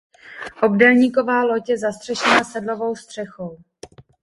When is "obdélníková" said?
0.61-1.43